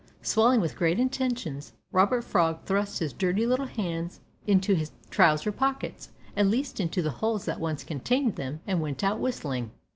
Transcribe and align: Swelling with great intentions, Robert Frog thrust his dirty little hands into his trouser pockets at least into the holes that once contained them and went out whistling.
Swelling 0.23 0.61
with 0.61 0.75
great 0.77 0.97
intentions, 0.99 1.73
Robert 1.91 2.23
Frog 2.23 2.63
thrust 2.65 2.97
his 2.97 3.13
dirty 3.13 3.45
little 3.45 3.67
hands 3.67 4.19
into 4.47 4.73
his 4.73 4.93
trouser 5.11 5.51
pockets 5.51 6.09
at 6.35 6.47
least 6.47 6.79
into 6.79 7.03
the 7.03 7.11
holes 7.21 7.45
that 7.45 7.59
once 7.59 7.83
contained 7.83 8.35
them 8.35 8.61
and 8.65 8.81
went 8.81 9.03
out 9.03 9.19
whistling. 9.19 9.69